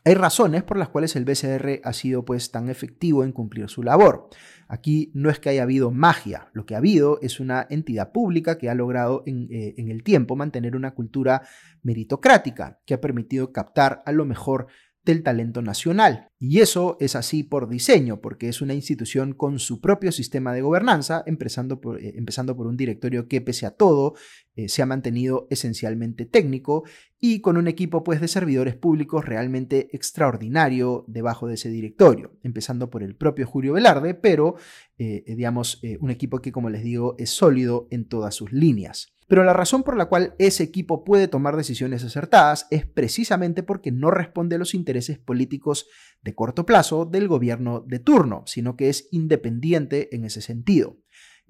Hay 0.05 0.15
razones 0.15 0.65
por 0.65 0.79
las 0.79 0.89
cuales 0.89 1.15
el 1.15 1.25
BCR 1.25 1.83
ha 1.85 1.93
sido 1.93 2.25
pues 2.25 2.51
tan 2.51 2.69
efectivo 2.69 3.23
en 3.23 3.31
cumplir 3.31 3.69
su 3.69 3.85
labor. 3.85 4.29
Aquí 4.67 5.13
no 5.15 5.31
es 5.31 5.39
que 5.39 5.51
haya 5.51 5.63
habido 5.63 5.93
magia, 5.93 6.49
lo 6.55 6.67
que 6.67 6.75
ha 6.75 6.79
habido 6.79 7.21
es 7.23 7.39
una 7.39 7.69
entidad 7.71 8.11
pública 8.11 8.59
que 8.59 8.69
ha 8.69 8.75
logrado 8.75 9.23
en, 9.27 9.47
eh, 9.53 9.75
en 9.77 9.91
el 9.91 10.03
tiempo 10.03 10.35
mantener 10.35 10.75
una 10.75 10.93
cultura 10.93 11.43
meritocrática 11.85 12.81
que 12.85 12.95
ha 12.95 13.01
permitido 13.01 13.53
captar 13.53 14.03
a 14.05 14.11
lo 14.11 14.25
mejor 14.25 14.67
del 15.05 15.23
talento 15.23 15.63
nacional. 15.63 16.29
Y 16.39 16.61
eso 16.61 16.97
es 17.01 17.17
así 17.17 17.43
por 17.43 17.69
diseño, 17.69 18.21
porque 18.21 18.49
es 18.49 18.61
una 18.61 18.75
institución 18.75 19.33
con 19.33 19.59
su 19.59 19.81
propio 19.81 20.13
sistema 20.13 20.53
de 20.53 20.63
gobernanza, 20.63 21.23
empezando 21.27 21.81
por, 21.81 22.01
eh, 22.01 22.15
empezando 22.17 22.57
por 22.57 22.67
un 22.67 22.77
directorio 22.77 23.29
que 23.29 23.41
pese 23.41 23.67
a 23.67 23.71
todo 23.71 24.15
eh, 24.57 24.69
se 24.69 24.83
ha 24.83 24.87
mantenido 24.87 25.47
esencialmente 25.51 26.27
técnico 26.27 26.85
y 27.19 27.41
con 27.41 27.57
un 27.57 27.69
equipo 27.69 28.05
pues, 28.05 28.21
de 28.21 28.29
servidores 28.29 28.75
públicos 28.75 29.25
realmente 29.25 29.89
extraordinario 29.95 31.05
debajo 31.09 31.47
de 31.47 31.55
ese 31.55 31.71
directorio, 31.71 32.39
empezando 32.43 32.91
por 32.91 33.03
el 33.03 33.17
propio 33.17 33.47
Julio 33.47 33.75
Velarde, 33.75 34.15
pero 34.15 34.57
eh, 34.99 35.25
digamos 35.37 35.81
un 36.01 36.11
equipo 36.11 36.41
que 36.41 36.53
como 36.53 36.71
les 36.71 36.83
digo 36.83 37.15
es 37.19 37.31
sólido 37.31 37.89
en 37.91 38.07
todas 38.07 38.35
sus 38.35 38.53
líneas. 38.53 39.13
Pero 39.31 39.45
la 39.45 39.53
razón 39.53 39.85
por 39.85 39.97
la 39.97 40.07
cual 40.07 40.35
ese 40.41 40.65
equipo 40.65 41.05
puede 41.05 41.29
tomar 41.29 41.57
decisiones 41.57 42.03
acertadas 42.03 42.67
es 42.73 42.85
precisamente 42.85 43.63
porque 43.63 43.93
no 43.93 44.11
responde 44.11 44.57
a 44.57 44.59
los 44.59 44.75
intereses 44.75 45.21
políticos 45.21 45.87
de 46.21 46.35
corto 46.35 46.67
plazo 46.67 47.05
del 47.05 47.29
gobierno 47.29 47.79
de 47.79 48.01
turno, 48.01 48.43
sino 48.47 48.75
que 48.75 48.89
es 48.89 49.07
independiente 49.13 50.13
en 50.17 50.25
ese 50.25 50.41
sentido. 50.41 50.97